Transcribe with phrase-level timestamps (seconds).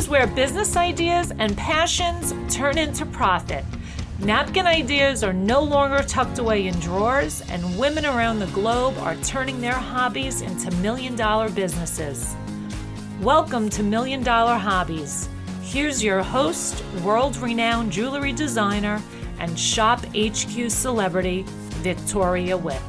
[0.00, 3.62] is where business ideas and passions turn into profit.
[4.20, 9.14] Napkin ideas are no longer tucked away in drawers, and women around the globe are
[9.16, 12.34] turning their hobbies into million dollar businesses.
[13.20, 15.28] Welcome to Million Dollar Hobbies.
[15.60, 19.02] Here's your host, world renowned jewelry designer,
[19.38, 21.44] and Shop HQ celebrity,
[21.82, 22.80] Victoria Wieck.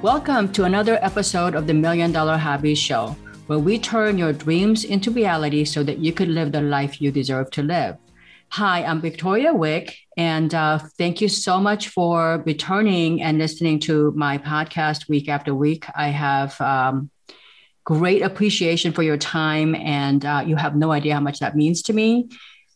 [0.00, 3.14] Welcome to another episode of the Million Dollar Hobbies Show
[3.46, 7.12] where we turn your dreams into reality so that you could live the life you
[7.12, 7.96] deserve to live.
[8.50, 14.12] Hi, I'm Victoria Wieck, and uh, thank you so much for returning and listening to
[14.12, 15.84] my podcast week after week.
[15.94, 17.10] I have um,
[17.84, 21.82] great appreciation for your time, and uh, you have no idea how much that means
[21.82, 22.28] to me.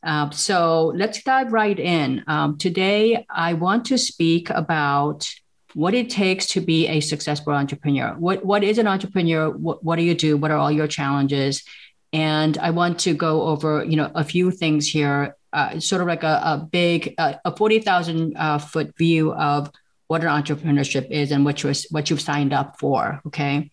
[0.02, 2.24] Uh, so let's dive right in.
[2.26, 5.28] Um, today, I want to speak about
[5.74, 8.14] what it takes to be a successful entrepreneur.
[8.18, 9.50] What what is an entrepreneur?
[9.50, 10.36] What, what do you do?
[10.36, 11.62] What are all your challenges?
[12.12, 16.08] And I want to go over, you know, a few things here, uh, sort of
[16.08, 19.70] like a, a big, uh, a forty thousand uh, foot view of
[20.08, 23.20] what an entrepreneurship is and what you what you've signed up for.
[23.28, 23.70] Okay,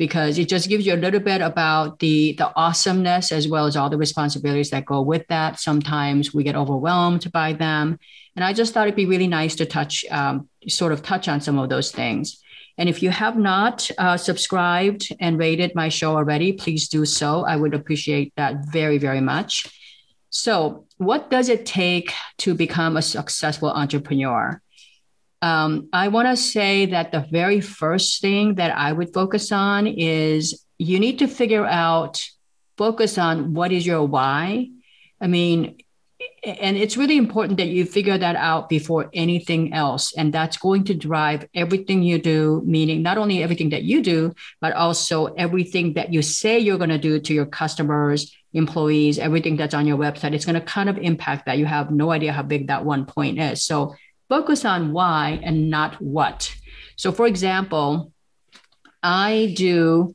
[0.00, 3.76] because it just gives you a little bit about the the awesomeness as well as
[3.76, 5.60] all the responsibilities that go with that.
[5.60, 7.98] Sometimes we get overwhelmed by them,
[8.34, 11.42] and I just thought it'd be really nice to touch, um, sort of touch on
[11.42, 12.42] some of those things.
[12.78, 17.44] And if you have not uh, subscribed and rated my show already, please do so.
[17.44, 19.66] I would appreciate that very, very much.
[20.30, 24.62] So, what does it take to become a successful entrepreneur?
[25.42, 29.86] Um, I want to say that the very first thing that I would focus on
[29.86, 32.22] is you need to figure out,
[32.76, 34.68] focus on what is your why.
[35.20, 35.78] I mean,
[36.44, 40.12] and it's really important that you figure that out before anything else.
[40.14, 44.34] And that's going to drive everything you do meaning not only everything that you do
[44.60, 49.56] but also everything that you say you're going to do to your customers employees everything
[49.56, 50.32] that's on your website.
[50.32, 51.58] It's going to kind of impact that.
[51.58, 53.62] You have no idea how big that one point is.
[53.62, 53.94] So
[54.30, 56.54] focus on why and not what
[56.96, 58.12] so for example
[59.02, 60.14] i do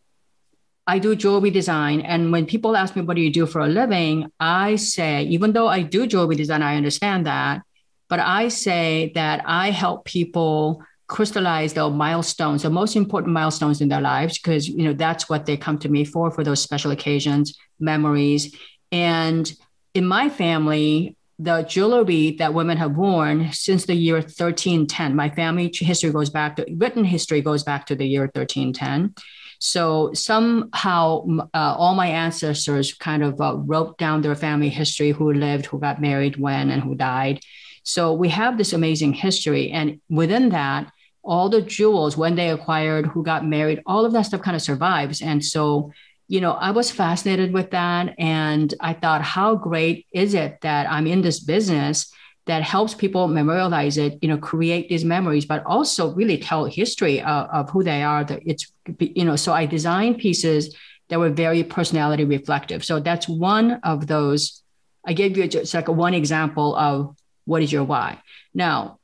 [0.88, 2.02] I do jewelry design.
[2.02, 4.32] And when people ask me, what do you do for a living?
[4.40, 7.64] I say, even though I do jewelry design, I understand that.
[8.08, 13.90] But I say that I help people crystallize the milestones, the most important milestones in
[13.90, 16.92] their lives, because you know that's what they come to me for, for those special
[16.92, 18.56] occasions, memories.
[18.92, 19.52] And
[19.96, 25.72] in my family, the jewelry that women have worn since the year 1310, my family
[25.74, 29.14] history goes back to written history goes back to the year 1310
[29.60, 35.34] so somehow, uh, all my ancestors kind of uh, wrote down their family history who
[35.34, 37.40] lived, who got married when, and who died.
[37.84, 39.72] So we have this amazing history.
[39.72, 40.92] And within that,
[41.24, 44.62] all the jewels, when they acquired, who got married, all of that stuff kind of
[44.62, 45.22] survives.
[45.22, 45.92] And so,
[46.28, 48.16] you know, I was fascinated with that.
[48.18, 52.12] And I thought, how great is it that I'm in this business?
[52.46, 57.20] that helps people memorialize it, you know, create these memories, but also really tell history
[57.22, 58.24] of, of who they are.
[58.24, 60.76] That it's, you know, so I designed pieces
[61.10, 62.86] that were very personality reflective.
[62.86, 64.62] So that's one of those.
[65.06, 67.16] I gave you just like one example of
[67.46, 68.22] what is your why.
[68.54, 69.00] Now,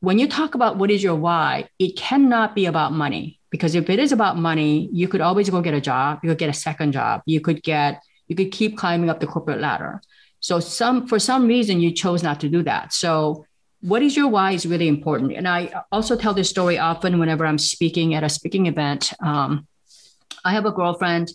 [0.00, 3.88] when you talk about what is your why, it cannot be about money because if
[3.90, 6.20] it is about money, you could always go get a job.
[6.22, 7.20] You could get a second job.
[7.26, 10.00] You could get, you could keep climbing up the corporate ladder.
[10.40, 12.94] So some for some reason you chose not to do that.
[12.94, 13.46] So
[13.82, 15.32] what is your why is really important.
[15.32, 19.12] And I also tell this story often whenever I'm speaking at a speaking event.
[19.20, 19.66] Um,
[20.44, 21.32] I have a girlfriend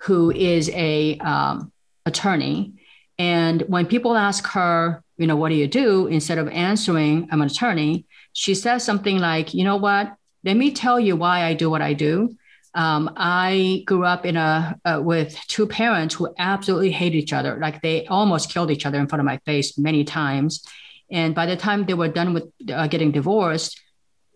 [0.00, 1.72] who is a um,
[2.04, 2.72] attorney,
[3.18, 6.06] and when people ask her, you know, what do you do?
[6.06, 10.14] Instead of answering, I'm an attorney, she says something like, you know what?
[10.44, 12.36] Let me tell you why I do what I do.
[12.74, 17.58] Um, I grew up in a uh, with two parents who absolutely hate each other.
[17.60, 20.64] Like they almost killed each other in front of my face many times.
[21.10, 23.80] And by the time they were done with uh, getting divorced,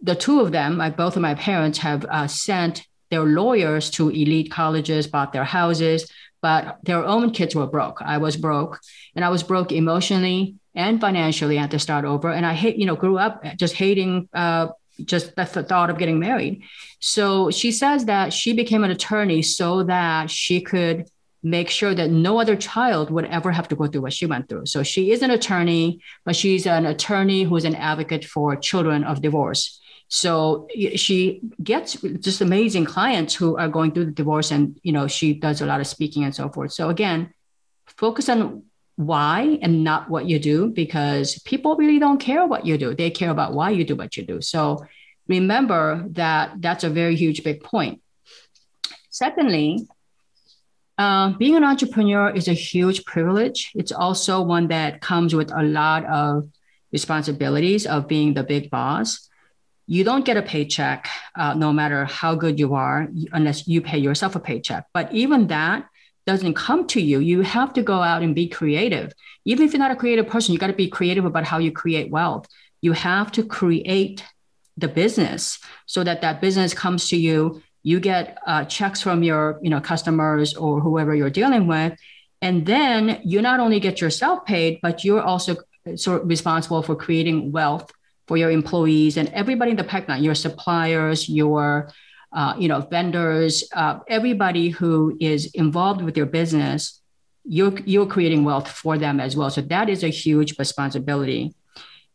[0.02, 4.10] the two of them, like both of my parents, have uh, sent their lawyers to
[4.10, 6.10] elite colleges, bought their houses,
[6.42, 8.02] but their own kids were broke.
[8.02, 8.80] I was broke,
[9.14, 11.56] and I was broke emotionally and financially.
[11.56, 14.68] I had to start over, and I hate, you know, grew up just hating uh,
[15.04, 16.62] just the thought of getting married.
[17.00, 21.08] So she says that she became an attorney so that she could
[21.42, 24.48] make sure that no other child would ever have to go through what she went
[24.48, 24.66] through.
[24.66, 29.20] So she is an attorney, but she's an attorney who's an advocate for children of
[29.20, 29.80] divorce.
[30.08, 35.06] So she gets just amazing clients who are going through the divorce and you know
[35.08, 36.72] she does a lot of speaking and so forth.
[36.72, 37.34] So again,
[37.86, 38.64] focus on
[38.96, 42.94] why and not what you do because people really don't care what you do.
[42.94, 44.40] They care about why you do what you do.
[44.40, 44.86] So
[45.28, 48.00] remember that that's a very huge big point.
[49.10, 49.86] Secondly,
[50.96, 53.72] Uh, being an entrepreneur is a huge privilege.
[53.74, 56.46] It's also one that comes with a lot of
[56.92, 59.28] responsibilities of being the big boss.
[59.90, 63.98] You don't get a paycheck uh, no matter how good you are, unless you pay
[63.98, 64.86] yourself a paycheck.
[64.94, 65.90] But even that
[66.26, 67.18] doesn't come to you.
[67.18, 69.12] You have to go out and be creative.
[69.44, 71.70] Even if you're not a creative person, you got to be creative about how you
[71.70, 72.46] create wealth.
[72.80, 74.24] You have to create
[74.76, 79.60] the business so that that business comes to you you get uh, checks from your
[79.62, 81.96] you know customers or whoever you're dealing with
[82.42, 85.56] and then you not only get yourself paid but you're also
[85.94, 87.92] sort of responsible for creating wealth
[88.26, 91.92] for your employees and everybody in the pipeline your suppliers your
[92.34, 97.00] uh, you know vendors uh, everybody who is involved with your business
[97.44, 99.50] you're you're creating wealth for them as well.
[99.50, 101.54] So that is a huge responsibility.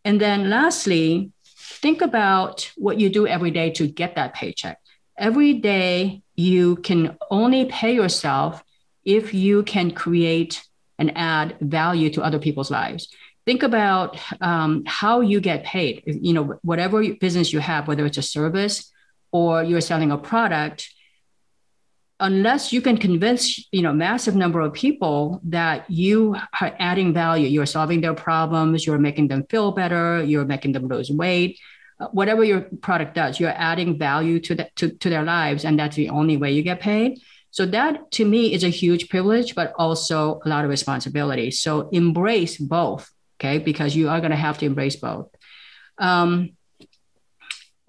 [0.04, 4.80] And then lastly think about what you do every day to get that paycheck.
[5.18, 8.64] Every day you can only pay yourself
[9.06, 10.64] if you can create
[10.98, 13.10] and add value to other people's lives.
[13.46, 16.04] Think about um, how you get paid.
[16.06, 18.92] You know whatever business you have whether it's a service
[19.32, 20.90] or you're selling a product
[22.22, 27.48] unless you can convince you know massive number of people that you are adding value
[27.48, 31.58] you're solving their problems you're making them feel better you're making them lose weight
[32.12, 35.66] whatever your product does, you're adding value to, the, to, to their lives.
[35.66, 37.20] And that's the only way you get paid.
[37.52, 41.52] So that to me is a huge privilege, but also a lot of responsibility.
[41.52, 43.58] So embrace both, okay?
[43.58, 45.30] Because you are going to have to embrace both.
[45.98, 46.52] Um,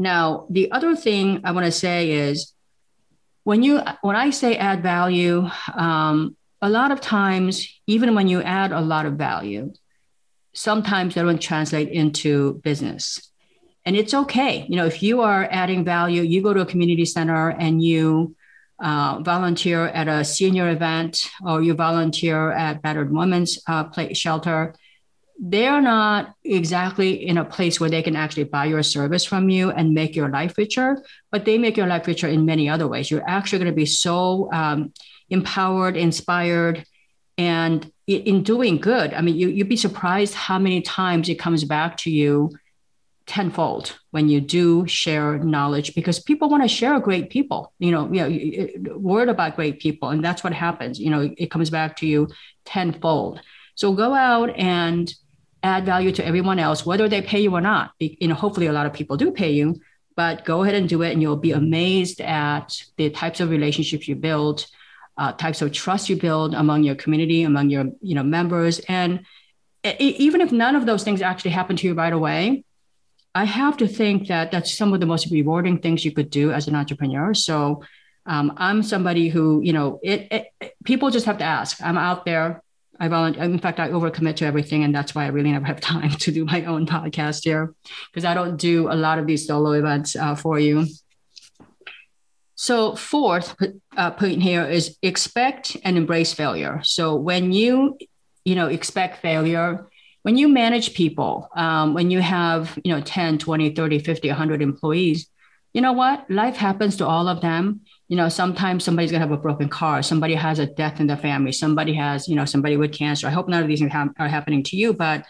[0.01, 2.55] now, the other thing I want to say is
[3.45, 8.41] when you when I say add value, um, a lot of times, even when you
[8.41, 9.75] add a lot of value,
[10.55, 13.31] sometimes that don't translate into business.
[13.85, 14.65] And it's okay.
[14.71, 18.35] You know if you are adding value you go to a community center and you
[18.83, 24.75] uh, volunteer at a senior event or you volunteer at battered women's uh, play, shelter
[25.43, 29.71] they're not exactly in a place where they can actually buy your service from you
[29.71, 31.03] and make your life richer
[31.33, 33.11] but they make your life richer in many other ways.
[33.11, 34.93] You're actually going to be so um,
[35.31, 36.85] empowered inspired
[37.39, 39.15] and in doing good.
[39.15, 42.51] I mean you, you'd be surprised how many times it comes back to you
[43.27, 47.73] tenfold when you do share knowledge because people want to share great people.
[47.79, 51.01] You know you know word about great people and that's what happens.
[51.01, 52.29] You know it comes back to you
[52.67, 53.41] tenfold.
[53.75, 55.11] So go out and
[55.63, 58.73] add value to everyone else whether they pay you or not you know hopefully a
[58.73, 59.81] lot of people do pay you
[60.17, 64.09] but go ahead and do it and you'll be amazed at the types of relationships
[64.09, 64.67] you build
[65.19, 69.25] uh, types of trust you build among your community among your you know members and
[69.99, 72.65] even if none of those things actually happen to you right away
[73.35, 76.51] I have to think that that's some of the most rewarding things you could do
[76.51, 77.33] as an entrepreneur.
[77.33, 77.85] So
[78.27, 81.81] um, I'm somebody who, you know, it, it, people just have to ask.
[81.83, 82.63] I'm out there.
[83.01, 83.43] I volunteer.
[83.43, 86.31] In fact, I overcommit to everything, and that's why I really never have time to
[86.31, 87.75] do my own podcast here,
[88.13, 90.87] because I don't do a lot of these solo events uh, for you.
[92.55, 93.57] So fourth
[93.97, 96.83] uh, point here is expect and embrace failure.
[96.85, 97.97] So when you,
[98.45, 99.89] you know, expect failure,
[100.23, 104.61] when you manage people, um, when you have, you know, 10, 20, 30, 50, 100
[104.61, 105.31] employees,
[105.73, 106.31] you know what?
[106.31, 107.81] Life happens to all of them.
[108.11, 111.17] You know, sometimes somebody's gonna have a broken car, somebody has a death in the
[111.17, 113.29] family, somebody has, you know, somebody with cancer.
[113.29, 115.25] I hope none of these things are happening to you, but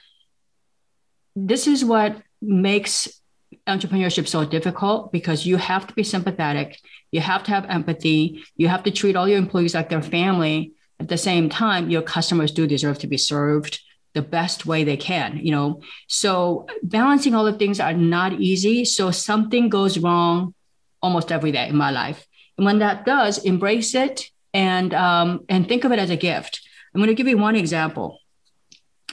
[1.36, 3.20] this is what makes
[3.66, 6.80] entrepreneurship so difficult because you have to be sympathetic,
[7.12, 10.72] you have to have empathy, you have to treat all your employees like their family.
[10.98, 13.78] At the same time, your customers do deserve to be served
[14.14, 18.84] the best way they can you know so balancing all the things are not easy
[18.84, 20.52] so something goes wrong
[21.00, 22.26] almost every day in my life
[22.60, 26.60] and when that does embrace it and um, and think of it as a gift.
[26.94, 28.18] I'm going to give you one example.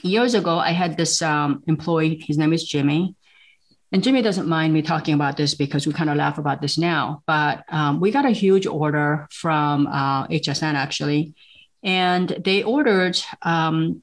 [0.02, 3.16] Years ago i had this um, employee his name is jimmy.
[3.90, 6.76] And Jimmy doesn't mind me talking about this because we kind of laugh about this
[6.76, 7.22] now.
[7.26, 11.32] But um, we got a huge order from uh, HSN actually,
[11.82, 14.02] and they ordered um,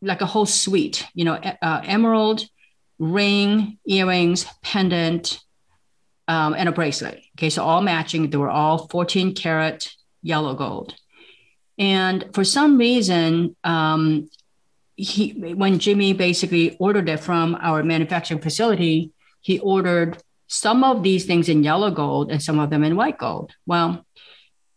[0.00, 2.46] like a whole suite, you know, uh, emerald,
[3.00, 5.40] ring, earrings, pendant,
[6.28, 7.22] um, and a bracelet.
[7.36, 8.30] Okay, so all matching.
[8.30, 10.94] They were all 14 karat yellow gold.
[11.78, 14.30] And for some reason, um,
[14.96, 21.24] he when Jimmy basically ordered it from our manufacturing facility, he ordered some of these
[21.24, 23.52] things in yellow gold and some of them in white gold.
[23.66, 24.04] Well,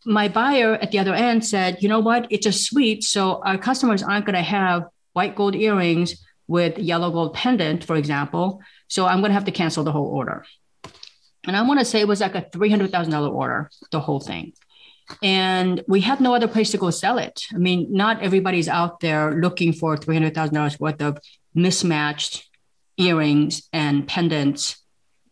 [0.06, 3.58] my buyer at the other end said, you know what, it's a suite, so our
[3.58, 8.62] customers aren't going to have white gold earrings with yellow gold pendant, for example.
[8.88, 10.46] So I'm going to have to cancel the whole order.
[11.48, 14.54] And I want to say it was like a $300,000 order, the whole thing.
[15.24, 17.44] and we had no other place to go sell it.
[17.54, 21.18] I mean, not everybody's out there looking for $300,000 worth of
[21.56, 22.50] mismatched
[22.98, 24.84] earrings and pendants.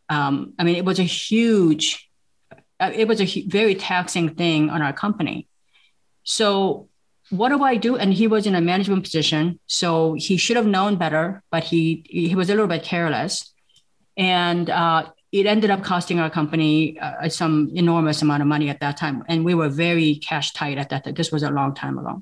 [0.09, 2.09] Um, I mean, it was a huge,
[2.79, 5.47] uh, it was a very taxing thing on our company.
[6.23, 6.89] So,
[7.31, 7.97] what do I do?
[7.97, 12.05] And he was in a management position, so he should have known better, but he
[12.07, 13.51] he was a little bit careless,
[14.15, 18.79] and uh, it ended up costing our company uh, some enormous amount of money at
[18.79, 19.23] that time.
[19.27, 21.13] And we were very cash tight at that time.
[21.13, 22.21] This was a long time ago.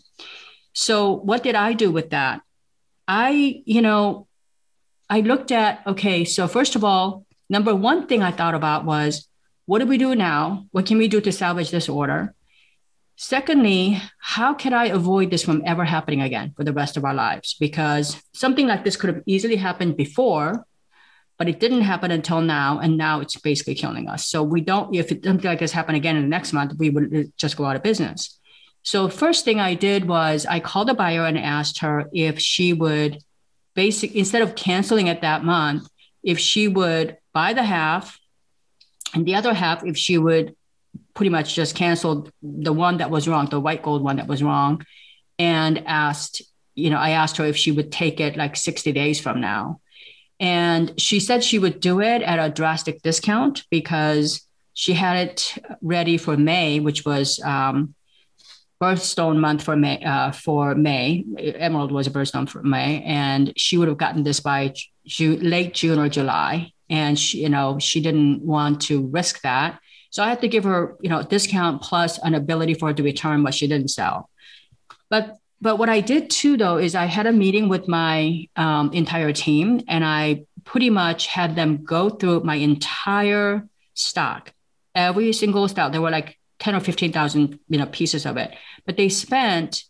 [0.73, 2.41] So what did I do with that?
[3.07, 4.27] I, you know,
[5.09, 9.27] I looked at, okay, so first of all, number one thing I thought about was
[9.65, 10.65] what do we do now?
[10.71, 12.33] What can we do to salvage this order?
[13.15, 17.13] Secondly, how can I avoid this from ever happening again for the rest of our
[17.13, 17.55] lives?
[17.59, 20.65] Because something like this could have easily happened before,
[21.37, 24.27] but it didn't happen until now and now it's basically killing us.
[24.27, 26.89] So we don't if it, something like this happened again in the next month we
[26.89, 28.39] would just go out of business.
[28.83, 32.73] So first thing i did was i called the buyer and asked her if she
[32.73, 33.19] would
[33.75, 35.87] basic instead of canceling it that month
[36.21, 38.19] if she would buy the half
[39.13, 40.55] and the other half if she would
[41.13, 44.43] pretty much just cancel the one that was wrong the white gold one that was
[44.43, 44.85] wrong
[45.39, 46.41] and asked
[46.75, 49.79] you know i asked her if she would take it like 60 days from now
[50.39, 55.57] and she said she would do it at a drastic discount because she had it
[55.81, 57.93] ready for May, which was um,
[58.81, 60.03] birthstone month for May.
[60.03, 64.39] Uh, for May, Emerald was a birthstone for May, and she would have gotten this
[64.39, 64.73] by
[65.19, 66.71] late June or July.
[66.89, 69.79] And she, you know, she didn't want to risk that,
[70.13, 73.01] so I had to give her, you know, discount plus an ability for her to
[73.01, 74.29] return what she didn't sell.
[75.09, 78.91] But but what I did too, though, is I had a meeting with my um,
[78.91, 84.51] entire team and I pretty much had them go through my entire stock,
[84.93, 85.93] every single stock.
[85.93, 88.53] There were like 10 or 15,000, you know, pieces of it,
[88.85, 89.85] but they spent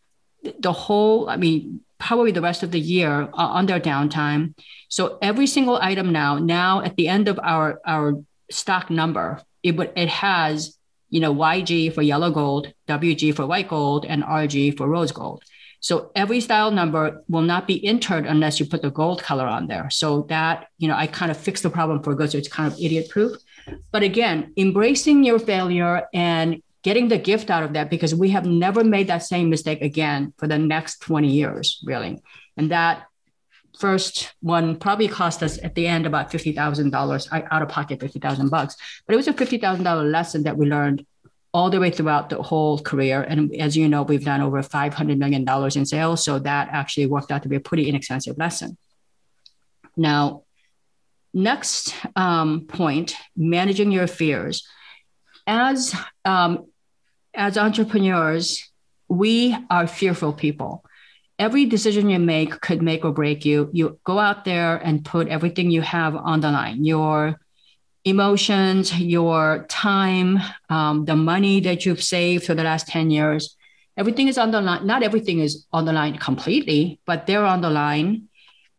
[0.60, 4.54] the whole, I mean, probably the rest of the year uh, on their downtime.
[4.90, 9.76] So every single item now, now at the end of our, our stock number, it
[9.76, 10.78] would, it has,
[11.10, 15.44] you know, YG for yellow gold, WG for white gold, and RG for rose gold.
[15.84, 19.68] So every style number will not be entered unless you put the gold color on
[19.68, 19.90] there.
[19.90, 22.32] So that, you know, I kind of fixed the problem for good.
[22.32, 23.36] So it's kind of idiot proof.
[23.92, 28.46] But again, embracing your failure and getting the gift out of that because we have
[28.46, 32.22] never made that same mistake again for the next 20 years, really.
[32.56, 33.08] And that
[33.78, 38.78] first one probably cost us at the end about $50,000 out of pocket, 50,000 bucks.
[39.06, 41.06] But it was a $50,000 lesson that we learned
[41.54, 43.22] all the way throughout the whole career.
[43.22, 46.26] And as you know, we've done over $500 million in sales.
[46.26, 48.76] So that actually worked out to be a pretty inexpensive lesson.
[49.96, 50.44] Now,
[51.34, 54.68] next um, point managing your fears.
[55.46, 55.96] As,
[56.26, 56.66] um,
[57.36, 58.72] as entrepreneurs,
[59.08, 60.84] we are fearful people.
[61.38, 63.70] Every decision you make could make or break you.
[63.74, 67.40] You go out there and put everything you have on the line your
[68.06, 73.56] emotions, your time, um, the money that you've saved for the last 10 years.
[73.96, 74.86] Everything is on the line.
[74.86, 78.28] Not everything is on the line completely, but they're on the line.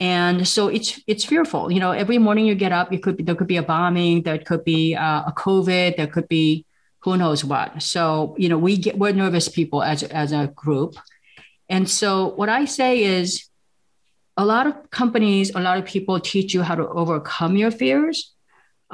[0.01, 1.71] And so it's it's fearful.
[1.71, 4.23] You know, every morning you get up, you could be, there could be a bombing,
[4.23, 6.67] there could be uh, a COVID, there could be
[6.99, 7.81] who knows what.
[7.81, 10.97] So you know, we get we're nervous people as as a group.
[11.69, 13.49] And so what I say is,
[14.37, 18.34] a lot of companies, a lot of people teach you how to overcome your fears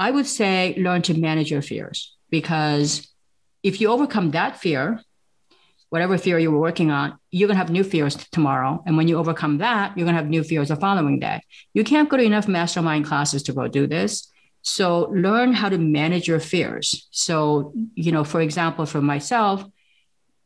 [0.00, 3.06] I would say learn to manage your fears because
[3.62, 4.98] if you overcome that fear,
[5.90, 8.82] whatever fear you were working on, you're going to have new fears tomorrow.
[8.86, 11.42] And when you overcome that, you're going to have new fears the following day.
[11.74, 14.32] You can't go to enough mastermind classes to go do this.
[14.62, 17.06] So learn how to manage your fears.
[17.10, 19.62] So, you know, for example, for myself,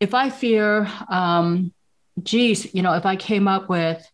[0.01, 1.73] if I fear, um,
[2.21, 4.05] geez, you know, if I came up with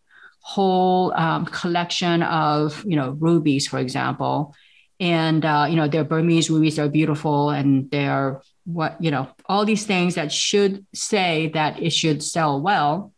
[0.43, 4.55] whole um, collection of, you know, rubies, for example,
[5.01, 9.65] and uh, you know their Burmese rubies are beautiful and they're what you know all
[9.65, 13.13] these things that should say that it should sell well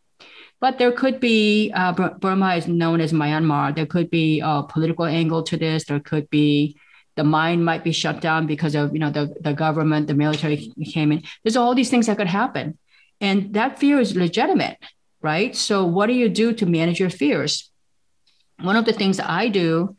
[0.63, 3.75] but there could be uh, Burma is known as Myanmar.
[3.75, 5.83] There could be a political angle to this.
[5.83, 6.77] There could be
[7.17, 10.71] the mine might be shut down because of you know the, the government, the military
[10.85, 11.23] came in.
[11.43, 12.77] There's all these things that could happen,
[13.19, 14.77] and that fear is legitimate,
[15.21, 15.53] right?
[15.53, 17.69] So what do you do to manage your fears?
[18.61, 19.97] One of the things I do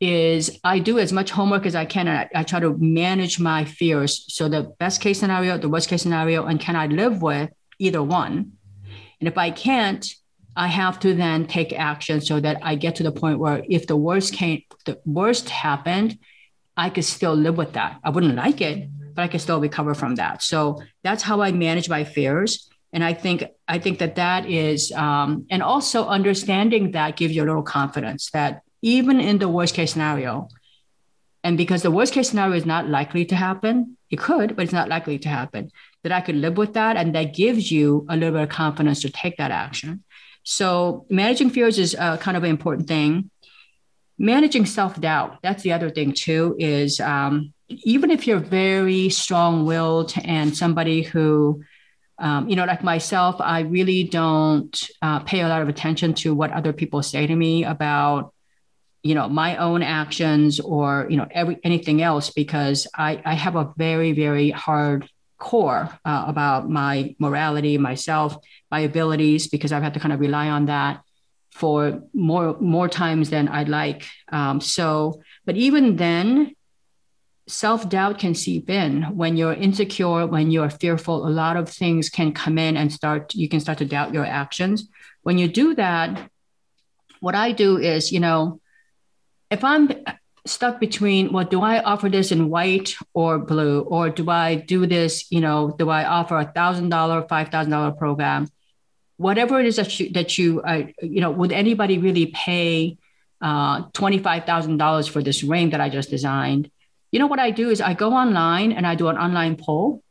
[0.00, 2.08] is I do as much homework as I can.
[2.08, 4.26] I, I, try to manage my fears.
[4.28, 8.02] So the best case scenario, the worst case scenario, and can I live with either
[8.02, 8.52] one?
[9.20, 10.06] And if I can't,
[10.54, 13.86] I have to then take action so that I get to the point where if
[13.86, 16.18] the worst came, the worst happened,
[16.76, 17.98] I could still live with that.
[18.04, 20.42] I wouldn't like it, but I could still recover from that.
[20.42, 22.68] So that's how I manage my fears.
[22.92, 27.42] And I think I think that that is, um, and also understanding that gives you
[27.42, 30.48] a little confidence that even in the worst case scenario,
[31.42, 34.72] and because the worst case scenario is not likely to happen, it could, but it's
[34.72, 35.70] not likely to happen,
[36.04, 36.96] that I could live with that.
[36.96, 40.04] And that gives you a little bit of confidence to take that action.
[40.44, 43.30] So managing fears is uh, kind of an important thing.
[44.18, 50.56] Managing self-doubt, that's the other thing too, is um, even if you're very strong-willed and
[50.56, 51.60] somebody who
[52.18, 56.34] um, you know, like myself, I really don't uh, pay a lot of attention to
[56.34, 58.32] what other people say to me about,
[59.06, 63.56] you know, my own actions or you know every anything else because I I have
[63.56, 65.08] a very very hard
[65.38, 68.36] core uh, about my morality, myself,
[68.70, 71.02] my abilities because I've had to kind of rely on that
[71.52, 74.06] for more more times than I'd like.
[74.32, 76.54] Um, so, but even then,
[77.46, 81.26] self doubt can seep in when you're insecure, when you're fearful.
[81.26, 84.26] A lot of things can come in and start, you can start to doubt your
[84.26, 84.88] actions.
[85.22, 86.30] When you do that,
[87.20, 88.60] what I do is, you know,
[89.50, 89.90] if I'm
[90.46, 93.80] stuck between, well, do I offer this in white or blue?
[93.80, 98.48] Or do I do this, you know, do I offer a $1,000, $5,000 program?
[99.16, 102.98] Whatever it is that you, that you, uh, you know, would anybody really pay
[103.40, 106.70] uh, $25,000 for this ring that I just designed?
[107.16, 110.02] you know what I do is I go online and I do an online poll.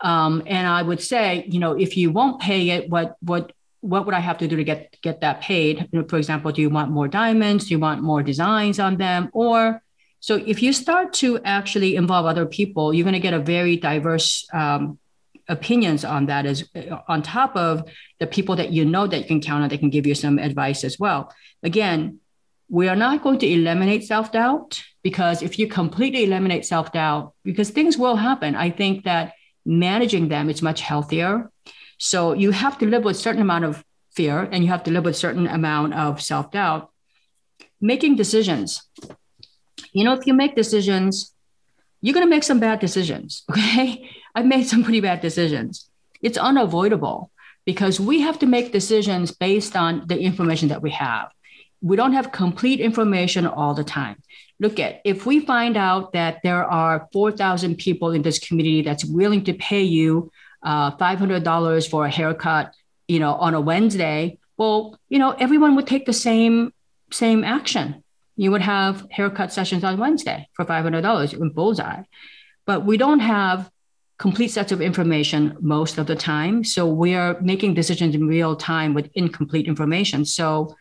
[0.00, 3.52] Um, and I would say, you know, if you won't pay it, what what
[3.88, 5.88] what would I have to do to get get that paid?
[5.90, 7.66] You know, for example, do you want more diamonds?
[7.66, 9.30] Do you want more designs on them?
[9.32, 9.82] Or
[10.20, 13.76] so if you start to actually involve other people, you're going to get a very
[13.76, 14.98] diverse um,
[15.48, 16.68] opinions on that as
[17.08, 17.88] on top of
[18.20, 20.38] the people that you know that you can count on that can give you some
[20.38, 21.32] advice as well.
[21.62, 22.20] Again,
[22.68, 27.96] we are not going to eliminate self-doubt because if you completely eliminate self-doubt because things
[27.96, 29.32] will happen i think that
[29.64, 31.50] managing them is much healthier
[31.98, 34.90] so you have to live with a certain amount of fear and you have to
[34.90, 36.90] live with a certain amount of self-doubt.
[37.80, 38.82] Making decisions.
[39.92, 41.34] You know if you make decisions
[42.00, 44.08] you're going to make some bad decisions okay?
[44.34, 45.90] I've made some pretty bad decisions.
[46.22, 47.30] It's unavoidable
[47.64, 51.30] because we have to make decisions based on the information that we have.
[51.80, 54.16] We don't have complete information all the time.
[54.60, 59.04] Look at if we find out that there are 4,000 people in this community that's
[59.04, 60.32] willing to pay you
[60.62, 62.74] uh, $500 for a haircut,
[63.06, 66.72] you know, on a Wednesday, well, you know, everyone would take the same
[67.10, 68.02] same action.
[68.36, 72.02] You would have haircut sessions on Wednesday for $500 in Bullseye.
[72.66, 73.70] But we don't have
[74.18, 76.64] complete sets of information most of the time.
[76.64, 80.24] So we are making decisions in real time with incomplete information.
[80.24, 80.76] So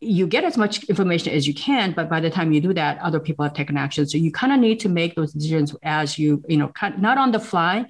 [0.00, 2.98] you get as much information as you can, but by the time you do that,
[3.00, 4.06] other people have taken action.
[4.06, 7.32] So you kind of need to make those decisions as you, you know, not on
[7.32, 7.86] the fly,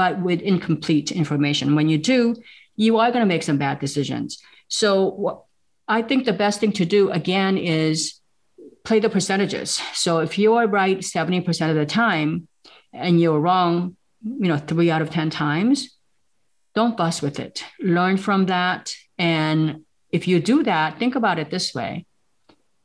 [0.00, 1.76] but with incomplete information.
[1.76, 2.20] When you do,
[2.74, 4.42] you are going to make some bad decisions.
[4.68, 5.44] So
[5.86, 8.14] I think the best thing to do again is
[8.82, 9.68] play the percentages.
[9.92, 12.48] So if you are right 70% of the time
[12.94, 15.98] and you're wrong, you know, three out of 10 times,
[16.74, 17.62] don't fuss with it.
[17.78, 22.06] Learn from that and if you do that, think about it this way.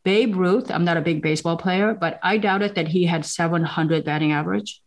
[0.03, 4.03] Babe Ruth, I'm not a big baseball player, but I doubted that he had 700
[4.03, 4.81] batting average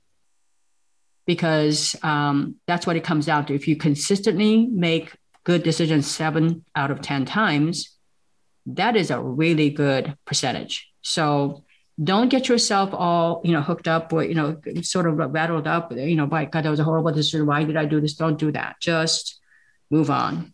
[1.29, 3.55] because um, that's what it comes down to.
[3.55, 5.15] If you consistently make
[5.45, 7.97] good decisions seven out of 10 times,
[8.67, 10.91] that is a really good percentage.
[11.03, 11.65] So
[12.03, 15.93] don't get yourself all, you know, hooked up or, you know, sort of rattled up,
[15.93, 17.47] you know, by God, that was a horrible decision.
[17.47, 18.15] Why did I do this?
[18.15, 18.77] Don't do that.
[18.81, 19.39] Just
[19.91, 20.53] move on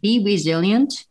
[0.00, 1.06] be resilient.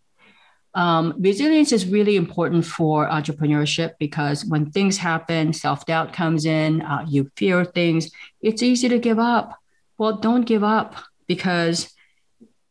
[0.75, 6.81] Um, resilience is really important for entrepreneurship because when things happen, self doubt comes in,
[6.81, 9.57] uh, you fear things, it's easy to give up.
[9.97, 10.95] Well, don't give up
[11.27, 11.93] because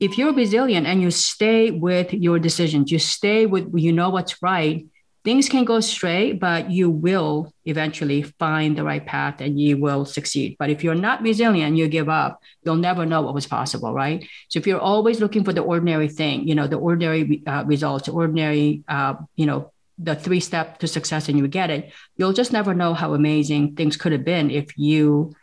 [0.01, 4.41] if you're resilient and you stay with your decisions, you stay with, you know what's
[4.43, 4.87] right,
[5.29, 10.07] things can go straight, but you will eventually find the right path and you will
[10.07, 10.57] succeed.
[10.59, 14.27] But if you're not resilient, you give up, you'll never know what was possible, right?
[14.49, 18.07] So if you're always looking for the ordinary thing, you know, the ordinary uh, results,
[18.07, 22.33] the ordinary, uh, you know, the three step to success and you get it, you'll
[22.33, 25.35] just never know how amazing things could have been if you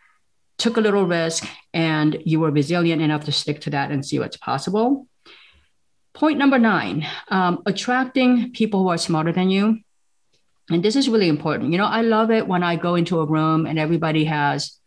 [0.58, 4.18] took a little risk and you were resilient enough to stick to that and see
[4.18, 5.06] what's possible.
[6.16, 9.80] Point number nine, um, attracting people who are smarter than you.
[10.70, 11.72] And this is really important.
[11.72, 14.80] You know, I love it when I go into a room and everybody has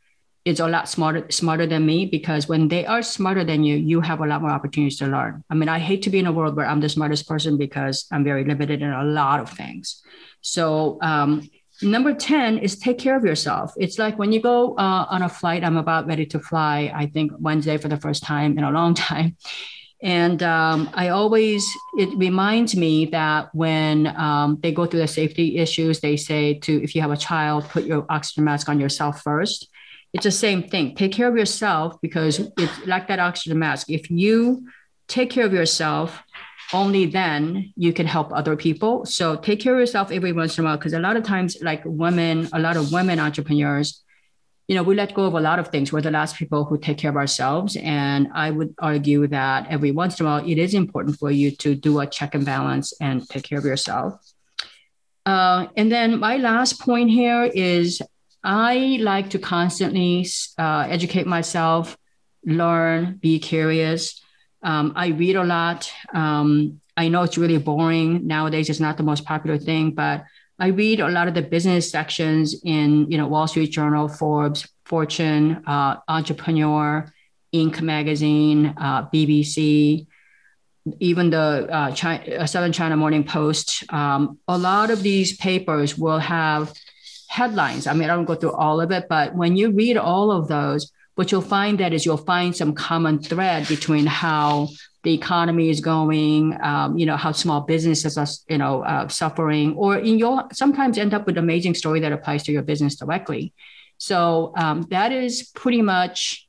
[0.44, 4.00] is a lot smarter smarter than me because when they are smarter than you, you
[4.00, 5.44] have a lot more opportunities to learn.
[5.50, 8.06] I mean, I hate to be in a world where I'm the smartest person because
[8.10, 10.02] I'm very limited in a lot of things.
[10.40, 11.48] So um,
[11.80, 13.72] Number 10 is take care of yourself.
[13.76, 17.06] It's like when you go uh, on a flight, I'm about ready to fly, I
[17.06, 19.36] think Wednesday for the first time in a long time.
[20.00, 25.58] And um, I always, it reminds me that when um, they go through the safety
[25.58, 29.22] issues, they say to, if you have a child, put your oxygen mask on yourself
[29.22, 29.68] first.
[30.12, 30.94] It's the same thing.
[30.94, 33.90] Take care of yourself because it's like that oxygen mask.
[33.90, 34.68] If you
[35.08, 36.22] take care of yourself,
[36.72, 39.04] only then you can help other people.
[39.04, 40.76] So take care of yourself every once in a while.
[40.76, 44.02] Because a lot of times, like women, a lot of women entrepreneurs,
[44.68, 45.92] you know, we let go of a lot of things.
[45.92, 47.76] We're the last people who take care of ourselves.
[47.76, 51.50] And I would argue that every once in a while, it is important for you
[51.52, 54.20] to do a check and balance and take care of yourself.
[55.24, 58.02] Uh, and then my last point here is
[58.44, 60.26] I like to constantly
[60.58, 61.96] uh, educate myself,
[62.44, 64.22] learn, be curious.
[64.62, 65.90] Um, I read a lot.
[66.12, 68.68] Um, I know it's really boring nowadays.
[68.68, 70.24] It's not the most popular thing, but
[70.58, 74.68] I read a lot of the business sections in you know Wall Street Journal, Forbes,
[74.84, 77.12] Fortune, uh, Entrepreneur,
[77.54, 77.80] Inc.
[77.80, 80.06] magazine, uh, BBC,
[80.98, 83.84] even the uh, China, uh, Southern China Morning Post.
[83.92, 86.72] Um, a lot of these papers will have
[87.28, 87.86] headlines.
[87.86, 90.48] I mean, I don't go through all of it, but when you read all of
[90.48, 94.68] those, what you'll find that is you'll find some common thread between how
[95.02, 99.74] the economy is going, um, you know, how small businesses are, you know, uh, suffering,
[99.74, 102.94] or in your sometimes end up with an amazing story that applies to your business
[102.94, 103.52] directly.
[103.96, 106.46] So um, that is pretty much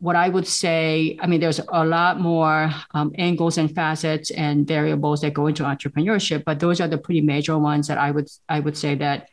[0.00, 1.16] what I would say.
[1.22, 5.62] I mean, there's a lot more um, angles and facets and variables that go into
[5.62, 9.28] entrepreneurship, but those are the pretty major ones that I would I would say that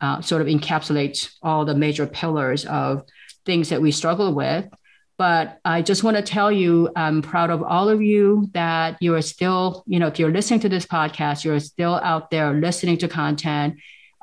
[0.00, 3.02] uh, sort of encapsulates all the major pillars of
[3.46, 4.66] things that we struggle with.
[5.18, 9.14] But I just want to tell you, I'm proud of all of you that you
[9.14, 12.98] are still, you know, if you're listening to this podcast, you're still out there listening
[12.98, 13.76] to content.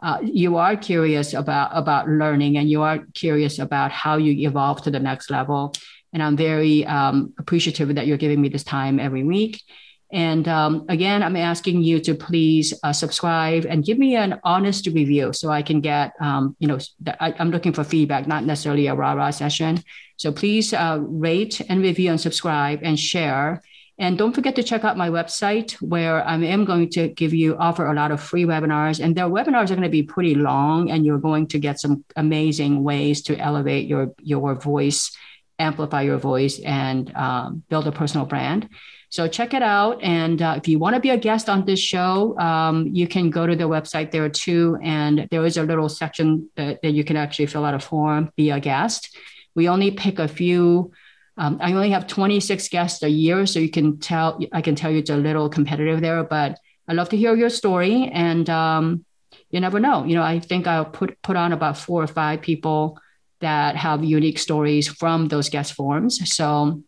[0.04, 4.84] Uh, you are curious about about learning, and you are curious about how you evolve
[4.84, 5.74] to the next level.
[6.12, 9.64] And I'm very um, appreciative that you're giving me this time every week.
[10.14, 14.86] And um, again, I'm asking you to please uh, subscribe and give me an honest
[14.86, 16.78] review so I can get, um, you know,
[17.20, 19.84] I, am looking for feedback, not necessarily a rah rah session.
[20.18, 23.64] So please uh, rate and review and subscribe and share.
[23.98, 27.58] And don't forget to check out my website where I am going to give you
[27.58, 29.04] offer a lot of free webinars.
[29.04, 32.06] And their webinars are going to be pretty long, and you're going to get some
[32.16, 35.16] amazing ways to elevate your your voice,
[35.58, 38.70] amplify your voice, and um, build a personal brand.
[39.14, 40.02] So check it out.
[40.02, 43.30] And uh, if you want to be a guest on this show, um, you can
[43.30, 44.80] go to the website there too.
[44.82, 48.32] And there is a little section that, that you can actually fill out a form,
[48.36, 49.16] be a guest.
[49.54, 50.94] We only pick a few.
[51.38, 54.40] Um, I only have 26 guests a year, so you can tell.
[54.52, 57.52] I can tell you it's a little competitive there, but I love to hear your
[57.52, 58.10] story.
[58.12, 59.06] And um,
[59.52, 60.06] you never know.
[60.06, 62.98] You know, I think I'll put put on about four or five people
[63.42, 66.34] that have unique stories from those guest forms.
[66.36, 66.82] So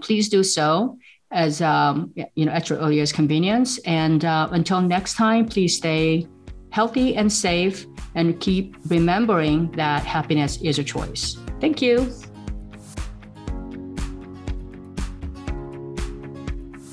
[0.00, 0.98] please do so
[1.30, 3.78] as um, you know at your earliest convenience.
[3.78, 6.26] And uh, until next time, please stay
[6.70, 11.36] healthy and safe, and keep remembering that happiness is a choice.
[11.60, 12.12] Thank you.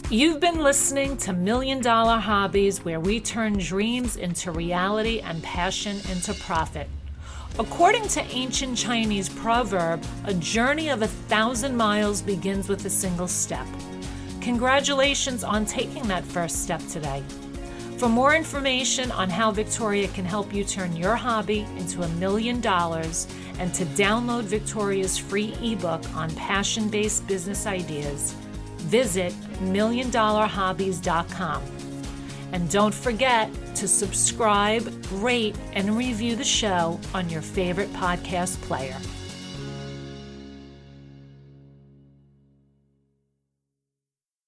[0.09, 5.97] You've been listening to Million Dollar Hobbies, where we turn dreams into reality and passion
[6.11, 6.87] into profit.
[7.59, 13.27] According to ancient Chinese proverb, a journey of a thousand miles begins with a single
[13.27, 13.67] step.
[14.43, 17.23] Congratulations on taking that first step today.
[17.97, 22.59] For more information on how Victoria can help you turn your hobby into a million
[22.59, 23.25] dollars
[23.57, 28.33] and to download Victoria's free ebook on passion based business ideas,
[28.79, 31.63] visit milliondollarhobbies.com.
[32.51, 38.97] And don't forget to subscribe, rate, and review the show on your favorite podcast player.